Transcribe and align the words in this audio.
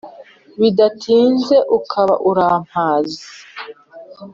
Bidatinze 0.59 1.57
ukaba 1.77 2.15
urampaze 2.29 3.21